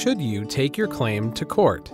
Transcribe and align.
should 0.00 0.18
you 0.18 0.46
take 0.46 0.78
your 0.78 0.88
claim 0.88 1.30
to 1.30 1.44
court? 1.44 1.92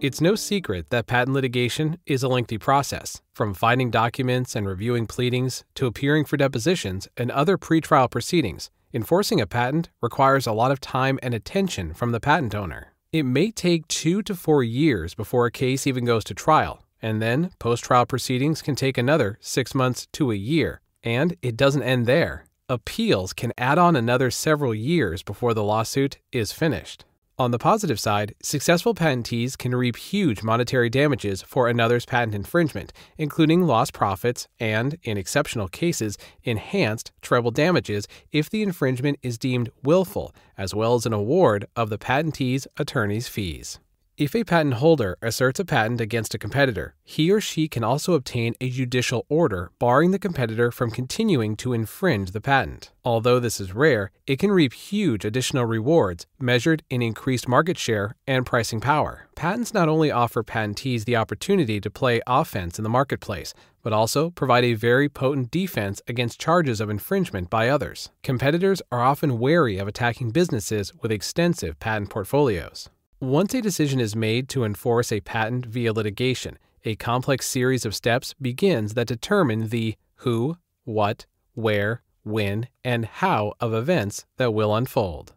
It's 0.00 0.20
no 0.20 0.36
secret 0.36 0.90
that 0.90 1.08
patent 1.08 1.34
litigation 1.34 1.98
is 2.06 2.22
a 2.22 2.28
lengthy 2.28 2.56
process, 2.56 3.20
from 3.34 3.52
finding 3.52 3.90
documents 3.90 4.54
and 4.54 4.64
reviewing 4.64 5.08
pleadings 5.08 5.64
to 5.74 5.86
appearing 5.86 6.24
for 6.24 6.36
depositions 6.36 7.08
and 7.16 7.32
other 7.32 7.58
pretrial 7.58 8.08
proceedings. 8.08 8.70
Enforcing 8.94 9.40
a 9.40 9.46
patent 9.48 9.90
requires 10.00 10.46
a 10.46 10.52
lot 10.52 10.70
of 10.70 10.78
time 10.78 11.18
and 11.20 11.34
attention 11.34 11.94
from 11.94 12.12
the 12.12 12.20
patent 12.20 12.54
owner. 12.54 12.92
It 13.12 13.24
may 13.24 13.50
take 13.50 13.88
two 13.88 14.22
to 14.22 14.36
four 14.36 14.62
years 14.62 15.16
before 15.16 15.46
a 15.46 15.50
case 15.50 15.84
even 15.84 16.04
goes 16.04 16.22
to 16.24 16.34
trial, 16.34 16.84
and 17.02 17.20
then 17.20 17.50
post 17.58 17.82
trial 17.82 18.06
proceedings 18.06 18.62
can 18.62 18.76
take 18.76 18.96
another 18.96 19.36
six 19.40 19.74
months 19.74 20.06
to 20.12 20.30
a 20.30 20.36
year. 20.36 20.80
And 21.02 21.36
it 21.42 21.56
doesn't 21.56 21.82
end 21.82 22.06
there. 22.06 22.44
Appeals 22.68 23.32
can 23.32 23.52
add 23.58 23.78
on 23.78 23.96
another 23.96 24.30
several 24.30 24.72
years 24.72 25.24
before 25.24 25.54
the 25.54 25.64
lawsuit 25.64 26.18
is 26.30 26.52
finished. 26.52 27.04
On 27.38 27.50
the 27.50 27.58
positive 27.58 28.00
side, 28.00 28.34
successful 28.42 28.94
patentees 28.94 29.58
can 29.58 29.74
reap 29.74 29.96
huge 29.96 30.42
monetary 30.42 30.88
damages 30.88 31.42
for 31.42 31.68
another's 31.68 32.06
patent 32.06 32.34
infringement, 32.34 32.94
including 33.18 33.66
lost 33.66 33.92
profits 33.92 34.48
and, 34.58 34.96
in 35.02 35.18
exceptional 35.18 35.68
cases, 35.68 36.16
enhanced 36.44 37.12
treble 37.20 37.50
damages 37.50 38.08
if 38.32 38.48
the 38.48 38.62
infringement 38.62 39.18
is 39.22 39.36
deemed 39.36 39.70
willful, 39.82 40.34
as 40.56 40.74
well 40.74 40.94
as 40.94 41.04
an 41.04 41.12
award 41.12 41.66
of 41.76 41.90
the 41.90 41.98
patentee's 41.98 42.66
attorney's 42.78 43.28
fees. 43.28 43.80
If 44.18 44.34
a 44.34 44.44
patent 44.44 44.76
holder 44.76 45.18
asserts 45.20 45.60
a 45.60 45.64
patent 45.66 46.00
against 46.00 46.34
a 46.34 46.38
competitor, 46.38 46.94
he 47.04 47.30
or 47.30 47.38
she 47.38 47.68
can 47.68 47.84
also 47.84 48.14
obtain 48.14 48.54
a 48.62 48.70
judicial 48.70 49.26
order 49.28 49.72
barring 49.78 50.10
the 50.10 50.18
competitor 50.18 50.70
from 50.70 50.90
continuing 50.90 51.54
to 51.56 51.74
infringe 51.74 52.30
the 52.30 52.40
patent. 52.40 52.92
Although 53.04 53.40
this 53.40 53.60
is 53.60 53.74
rare, 53.74 54.12
it 54.26 54.38
can 54.38 54.52
reap 54.52 54.72
huge 54.72 55.26
additional 55.26 55.66
rewards 55.66 56.26
measured 56.38 56.82
in 56.88 57.02
increased 57.02 57.46
market 57.46 57.76
share 57.76 58.16
and 58.26 58.46
pricing 58.46 58.80
power. 58.80 59.28
Patents 59.34 59.74
not 59.74 59.86
only 59.86 60.10
offer 60.10 60.42
patentees 60.42 61.04
the 61.04 61.16
opportunity 61.16 61.78
to 61.78 61.90
play 61.90 62.22
offense 62.26 62.78
in 62.78 62.84
the 62.84 62.88
marketplace, 62.88 63.52
but 63.82 63.92
also 63.92 64.30
provide 64.30 64.64
a 64.64 64.72
very 64.72 65.10
potent 65.10 65.50
defense 65.50 66.00
against 66.08 66.40
charges 66.40 66.80
of 66.80 66.88
infringement 66.88 67.50
by 67.50 67.68
others. 67.68 68.08
Competitors 68.22 68.80
are 68.90 69.02
often 69.02 69.38
wary 69.38 69.76
of 69.76 69.86
attacking 69.86 70.30
businesses 70.30 70.94
with 71.02 71.12
extensive 71.12 71.78
patent 71.80 72.08
portfolios. 72.08 72.88
Once 73.20 73.54
a 73.54 73.62
decision 73.62 73.98
is 73.98 74.14
made 74.14 74.46
to 74.46 74.62
enforce 74.62 75.10
a 75.10 75.22
patent 75.22 75.64
via 75.64 75.90
litigation, 75.90 76.58
a 76.84 76.94
complex 76.96 77.46
series 77.46 77.86
of 77.86 77.94
steps 77.94 78.34
begins 78.42 78.92
that 78.92 79.06
determine 79.06 79.68
the 79.70 79.96
who, 80.16 80.58
what, 80.84 81.24
where, 81.54 82.02
when, 82.24 82.68
and 82.84 83.06
how 83.06 83.54
of 83.58 83.72
events 83.72 84.26
that 84.36 84.52
will 84.52 84.76
unfold. 84.76 85.32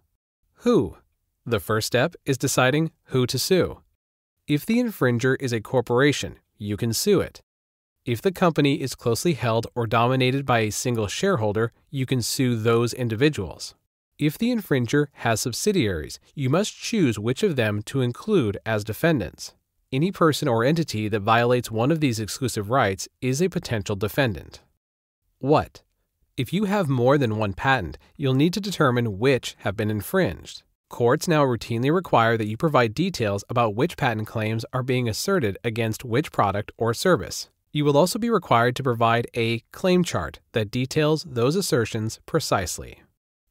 Who? 0.56 0.98
The 1.46 1.62
first 1.62 1.88
step 1.88 2.16
is 2.26 2.38
deciding 2.38 2.92
who 3.06 3.26
to 3.28 3.40
sue. 3.40 3.80
If 4.46 4.66
the 4.66 4.80
infringer 4.80 5.38
is 5.40 5.54
a 5.54 5.62
corporation, 5.62 6.36
you 6.58 6.76
can 6.76 6.92
sue 6.92 7.22
it. 7.22 7.42
If 8.04 8.22
the 8.22 8.34
company 8.34 8.82
is 8.82 8.94
closely 8.94 9.34
held 9.36 9.68
or 9.74 9.88
dominated 9.88 10.46
by 10.46 10.60
a 10.60 10.72
single 10.72 11.08
shareholder, 11.08 11.72
you 11.90 12.06
can 12.06 12.22
sue 12.22 12.58
those 12.58 12.94
individuals. 12.94 13.74
If 14.20 14.38
the 14.38 14.54
infringer 14.54 15.08
has 15.14 15.40
subsidiaries, 15.40 16.20
you 16.36 16.50
must 16.50 16.76
choose 16.76 17.18
which 17.18 17.42
of 17.42 17.56
them 17.56 17.82
to 17.84 18.02
include 18.02 18.58
as 18.66 18.84
defendants. 18.84 19.54
Any 19.94 20.12
person 20.12 20.50
or 20.50 20.66
entity 20.66 21.08
that 21.08 21.22
violates 21.22 21.72
one 21.72 21.90
of 21.90 22.02
these 22.02 22.20
exclusive 22.20 22.70
rights 22.70 23.08
is 23.22 23.42
a 23.42 23.48
potential 23.48 23.96
defendant. 23.96 24.60
What? 25.38 25.84
If 26.36 26.52
you 26.52 26.66
have 26.66 26.90
more 26.90 27.18
than 27.18 27.38
one 27.38 27.54
patent, 27.54 27.98
you'll 28.18 28.34
need 28.34 28.54
to 28.56 28.60
determine 28.60 29.20
which 29.20 29.56
have 29.60 29.78
been 29.78 29.90
infringed. 29.90 30.64
Courts 30.90 31.26
now 31.26 31.46
routinely 31.46 31.94
require 31.94 32.36
that 32.36 32.48
you 32.48 32.58
provide 32.58 32.94
details 32.94 33.46
about 33.50 33.74
which 33.74 33.96
patent 33.96 34.28
claims 34.28 34.66
are 34.74 34.84
being 34.84 35.08
asserted 35.08 35.58
against 35.64 36.04
which 36.04 36.34
product 36.34 36.74
or 36.78 36.94
service. 36.94 37.48
You 37.72 37.86
will 37.86 37.96
also 37.96 38.20
be 38.20 38.30
required 38.30 38.76
to 38.76 38.84
provide 38.84 39.28
a 39.34 39.60
claim 39.72 40.04
chart 40.04 40.42
that 40.52 40.72
details 40.72 41.26
those 41.30 41.56
assertions 41.56 42.20
precisely. 42.26 43.04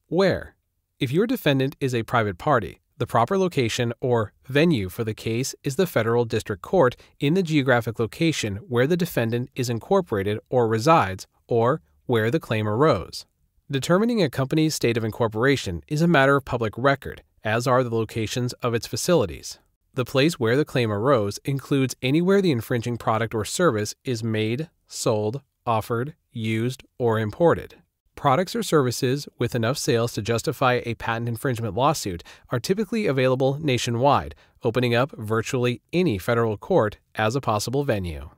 Where? 0.09 0.57
If 1.01 1.13
your 1.13 1.29
defendant 1.29 1.77
is 1.79 1.95
a 1.95 2.03
private 2.03 2.39
party, 2.39 2.81
the 2.97 3.07
proper 3.07 3.39
location 3.39 3.93
or 4.01 4.33
venue 4.47 4.89
for 4.89 5.05
the 5.05 5.15
case 5.15 5.55
is 5.63 5.77
the 5.77 5.87
federal 5.87 6.25
district 6.25 6.61
court 6.61 6.97
in 7.21 7.35
the 7.35 7.43
geographic 7.45 8.01
location 8.01 8.57
where 8.69 8.89
the 8.89 8.97
defendant 8.97 9.49
is 9.55 9.71
incorporated 9.71 10.41
or 10.51 10.67
resides 10.67 11.29
or 11.47 11.81
where 12.07 12.33
the 12.33 12.41
claim 12.41 12.67
arose. 12.67 13.27
Determining 13.71 14.21
a 14.21 14.29
company's 14.29 14.75
state 14.75 14.97
of 14.97 15.05
incorporation 15.05 15.85
is 15.87 16.03
a 16.03 16.09
matter 16.09 16.35
of 16.35 16.45
public 16.45 16.75
record, 16.77 17.23
as 17.45 17.69
are 17.69 17.85
the 17.85 17.95
locations 17.95 18.53
of 18.55 18.75
its 18.75 18.89
facilities. 18.89 19.61
The 19.95 20.05
place 20.05 20.41
where 20.41 20.57
the 20.57 20.65
claim 20.65 20.91
arose 20.91 21.39
includes 21.45 21.95
anywhere 22.03 22.43
the 22.43 22.51
infringing 22.51 22.99
product 22.99 23.37
or 23.37 23.45
service 23.45 23.95
is 24.05 24.25
made, 24.25 24.69
sold, 24.89 25.43
offered, 25.65 26.17
used, 26.33 26.83
or 26.99 27.21
imported. 27.21 27.77
Products 28.19 28.57
or 28.57 28.65
services 28.65 29.29
with 29.39 29.55
enough 29.55 29.79
sales 29.79 30.13
to 30.15 30.23
justify 30.23 30.81
a 30.85 30.95
patent 30.95 31.29
infringement 31.29 31.77
lawsuit 31.77 32.25
are 32.51 32.59
typically 32.59 33.07
available 33.07 33.61
nationwide, 33.61 34.35
opening 34.65 34.93
up 34.93 35.13
virtually 35.17 35.83
any 35.93 36.19
federal 36.19 36.57
court 36.57 36.99
as 37.15 37.37
a 37.37 37.41
possible 37.41 37.85
venue. 37.85 38.31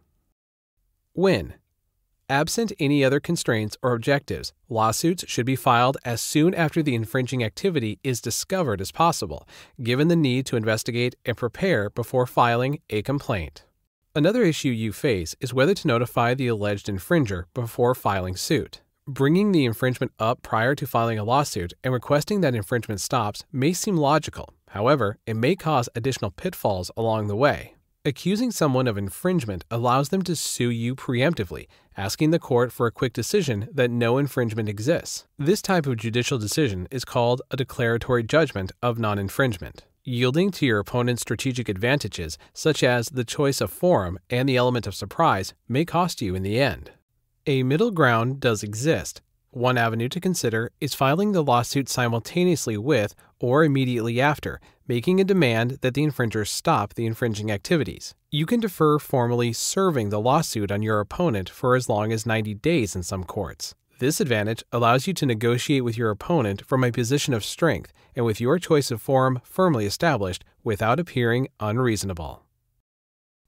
When? 1.15 1.55
Absent 2.29 2.75
any 2.79 3.03
other 3.03 3.21
constraints 3.21 3.79
or 3.83 3.95
objectives, 3.95 4.53
lawsuits 4.69 5.25
should 5.27 5.47
be 5.47 5.57
filed 5.57 5.97
as 6.05 6.21
soon 6.21 6.55
after 6.55 6.83
the 6.83 6.95
infringing 6.95 7.43
activity 7.43 7.99
is 8.05 8.21
discovered 8.21 8.83
as 8.83 8.93
possible, 8.93 9.49
given 9.83 10.09
the 10.09 10.15
need 10.15 10.45
to 10.45 10.57
investigate 10.57 11.15
and 11.25 11.39
prepare 11.39 11.89
before 11.89 12.27
filing 12.27 12.81
a 12.91 13.01
complaint. 13.01 13.65
Another 14.15 14.43
issue 14.43 14.69
you 14.69 14.93
face 14.93 15.35
is 15.41 15.55
whether 15.55 15.73
to 15.73 15.89
notify 15.89 16.35
the 16.35 16.49
alleged 16.49 16.87
infringer 16.87 17.45
before 17.55 17.95
filing 17.95 18.37
suit. 18.37 18.83
Bringing 19.13 19.51
the 19.51 19.65
infringement 19.65 20.13
up 20.21 20.41
prior 20.41 20.77
to 20.77 20.87
filing 20.87 21.19
a 21.19 21.25
lawsuit 21.25 21.73
and 21.83 21.93
requesting 21.93 22.43
that 22.43 22.55
infringement 22.55 23.01
stops 23.01 23.43
may 23.51 23.73
seem 23.73 23.97
logical. 23.97 24.55
However, 24.69 25.19
it 25.27 25.35
may 25.35 25.57
cause 25.57 25.89
additional 25.97 26.31
pitfalls 26.31 26.93
along 26.97 27.27
the 27.27 27.35
way. 27.35 27.75
Accusing 28.05 28.53
someone 28.53 28.87
of 28.87 28.97
infringement 28.97 29.65
allows 29.69 30.11
them 30.11 30.23
to 30.23 30.37
sue 30.37 30.71
you 30.71 30.95
preemptively, 30.95 31.67
asking 31.97 32.31
the 32.31 32.39
court 32.39 32.71
for 32.71 32.87
a 32.87 32.93
quick 32.93 33.13
decision 33.13 33.67
that 33.75 33.91
no 33.91 34.17
infringement 34.17 34.69
exists. 34.69 35.27
This 35.37 35.61
type 35.61 35.89
of 35.89 35.97
judicial 35.97 36.39
decision 36.39 36.87
is 36.93 37.05
called 37.05 37.43
a 37.51 37.57
declaratory 37.57 38.23
judgment 38.23 38.71
of 38.81 39.01
non 39.01 39.19
infringement. 39.19 39.87
Yielding 40.05 40.53
to 40.53 40.65
your 40.65 40.79
opponent's 40.79 41.23
strategic 41.23 41.69
advantages, 41.69 42.39
such 42.55 42.85
as 42.85 43.09
the 43.09 43.25
choice 43.25 43.61
of 43.61 43.73
forum 43.73 44.21
and 44.31 44.49
the 44.49 44.57
element 44.57 44.87
of 44.87 44.95
surprise, 44.95 45.53
may 45.69 45.85
cost 45.85 46.23
you 46.23 46.37
in 46.37 46.45
the 46.45 46.61
end. 46.61 46.93
A 47.47 47.63
middle 47.63 47.91
ground 47.91 48.39
does 48.39 48.63
exist. 48.63 49.23
One 49.51 49.79
avenue 49.79 50.11
to 50.11 50.21
consider 50.21 50.73
is 50.79 50.93
filing 50.93 51.33
the 51.33 51.43
lawsuit 51.43 51.89
simultaneously 51.89 52.77
with 52.77 53.15
or 53.41 53.65
immediately 53.65 54.21
after, 54.21 54.61
making 54.87 55.21
a 55.21 55.25
demand 55.25 55.79
that 55.81 55.95
the 55.95 56.03
infringer 56.03 56.47
stop 56.47 56.93
the 56.93 57.07
infringing 57.07 57.51
activities. 57.51 58.15
You 58.31 58.45
can 58.45 58.61
defer 58.61 58.99
formally 58.99 59.55
serving 59.55 60.11
the 60.11 60.21
lawsuit 60.21 60.71
on 60.71 60.83
your 60.83 61.01
opponent 61.01 61.49
for 61.49 61.77
as 61.77 61.89
long 61.89 62.13
as 62.13 62.27
90 62.27 62.55
days 62.55 62.95
in 62.95 63.03
some 63.03 63.25
courts. 63.25 63.75
This 64.01 64.21
advantage 64.21 64.63
allows 64.71 65.07
you 65.07 65.15
to 65.15 65.27
negotiate 65.27 65.83
with 65.83 65.97
your 65.97 66.11
opponent 66.11 66.67
from 66.67 66.85
a 66.85 66.93
position 66.93 67.33
of 67.33 67.43
strength 67.43 67.91
and 68.15 68.27
with 68.27 68.41
your 68.41 68.59
choice 68.59 68.91
of 68.91 69.01
forum 69.01 69.41
firmly 69.45 69.87
established 69.87 70.45
without 70.63 71.01
appearing 71.01 71.49
unreasonable. 71.59 72.45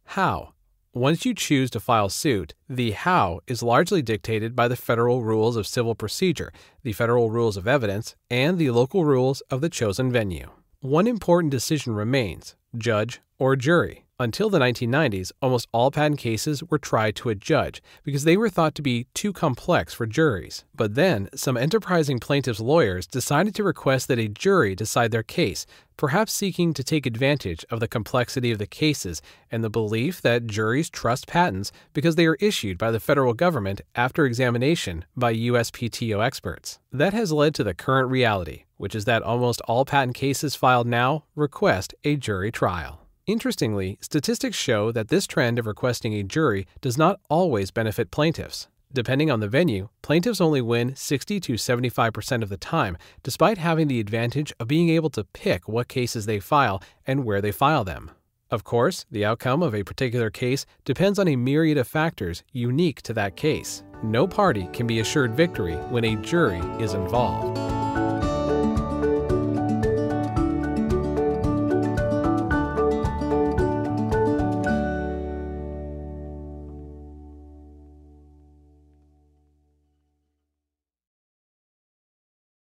How? 0.04 0.54
Once 0.94 1.24
you 1.24 1.32
choose 1.32 1.70
to 1.70 1.80
file 1.80 2.10
suit, 2.10 2.52
the 2.68 2.90
how 2.90 3.40
is 3.46 3.62
largely 3.62 4.02
dictated 4.02 4.54
by 4.54 4.68
the 4.68 4.76
federal 4.76 5.22
rules 5.22 5.56
of 5.56 5.66
civil 5.66 5.94
procedure, 5.94 6.52
the 6.82 6.92
federal 6.92 7.30
rules 7.30 7.56
of 7.56 7.66
evidence, 7.66 8.14
and 8.28 8.58
the 8.58 8.70
local 8.70 9.06
rules 9.06 9.40
of 9.50 9.62
the 9.62 9.70
chosen 9.70 10.12
venue. 10.12 10.50
One 10.80 11.06
important 11.06 11.50
decision 11.50 11.94
remains 11.94 12.56
judge 12.76 13.22
or 13.38 13.56
jury. 13.56 14.04
Until 14.22 14.48
the 14.48 14.60
1990s, 14.60 15.32
almost 15.42 15.66
all 15.72 15.90
patent 15.90 16.20
cases 16.20 16.62
were 16.62 16.78
tried 16.78 17.16
to 17.16 17.28
a 17.28 17.34
judge 17.34 17.82
because 18.04 18.22
they 18.22 18.36
were 18.36 18.48
thought 18.48 18.76
to 18.76 18.80
be 18.82 19.08
too 19.14 19.32
complex 19.32 19.92
for 19.92 20.06
juries. 20.06 20.64
But 20.76 20.94
then, 20.94 21.28
some 21.34 21.56
enterprising 21.56 22.20
plaintiffs' 22.20 22.60
lawyers 22.60 23.08
decided 23.08 23.52
to 23.56 23.64
request 23.64 24.06
that 24.06 24.20
a 24.20 24.28
jury 24.28 24.76
decide 24.76 25.10
their 25.10 25.24
case, 25.24 25.66
perhaps 25.96 26.32
seeking 26.32 26.72
to 26.72 26.84
take 26.84 27.04
advantage 27.04 27.64
of 27.68 27.80
the 27.80 27.88
complexity 27.88 28.52
of 28.52 28.58
the 28.58 28.66
cases 28.66 29.22
and 29.50 29.64
the 29.64 29.68
belief 29.68 30.22
that 30.22 30.46
juries 30.46 30.88
trust 30.88 31.26
patents 31.26 31.72
because 31.92 32.14
they 32.14 32.26
are 32.26 32.36
issued 32.36 32.78
by 32.78 32.92
the 32.92 33.00
federal 33.00 33.34
government 33.34 33.80
after 33.96 34.24
examination 34.24 35.04
by 35.16 35.34
USPTO 35.34 36.24
experts. 36.24 36.78
That 36.92 37.12
has 37.12 37.32
led 37.32 37.56
to 37.56 37.64
the 37.64 37.74
current 37.74 38.08
reality, 38.08 38.66
which 38.76 38.94
is 38.94 39.04
that 39.06 39.24
almost 39.24 39.60
all 39.62 39.84
patent 39.84 40.14
cases 40.14 40.54
filed 40.54 40.86
now 40.86 41.24
request 41.34 41.92
a 42.04 42.14
jury 42.14 42.52
trial. 42.52 43.01
Interestingly, 43.26 43.98
statistics 44.00 44.56
show 44.56 44.90
that 44.90 45.08
this 45.08 45.28
trend 45.28 45.58
of 45.58 45.66
requesting 45.66 46.12
a 46.14 46.24
jury 46.24 46.66
does 46.80 46.98
not 46.98 47.20
always 47.30 47.70
benefit 47.70 48.10
plaintiffs. 48.10 48.66
Depending 48.92 49.30
on 49.30 49.38
the 49.38 49.48
venue, 49.48 49.88
plaintiffs 50.02 50.40
only 50.40 50.60
win 50.60 50.96
60 50.96 51.38
to 51.40 51.52
75% 51.54 52.42
of 52.42 52.48
the 52.48 52.56
time, 52.56 52.98
despite 53.22 53.58
having 53.58 53.86
the 53.86 54.00
advantage 54.00 54.52
of 54.58 54.68
being 54.68 54.88
able 54.90 55.08
to 55.10 55.24
pick 55.24 55.68
what 55.68 55.88
cases 55.88 56.26
they 56.26 56.40
file 56.40 56.82
and 57.06 57.24
where 57.24 57.40
they 57.40 57.52
file 57.52 57.84
them. 57.84 58.10
Of 58.50 58.64
course, 58.64 59.06
the 59.10 59.24
outcome 59.24 59.62
of 59.62 59.74
a 59.74 59.84
particular 59.84 60.28
case 60.28 60.66
depends 60.84 61.18
on 61.18 61.28
a 61.28 61.36
myriad 61.36 61.78
of 61.78 61.88
factors 61.88 62.42
unique 62.52 63.02
to 63.02 63.14
that 63.14 63.36
case. 63.36 63.84
No 64.02 64.26
party 64.26 64.68
can 64.72 64.86
be 64.86 64.98
assured 64.98 65.34
victory 65.34 65.76
when 65.76 66.04
a 66.04 66.16
jury 66.16 66.60
is 66.80 66.92
involved. 66.92 67.56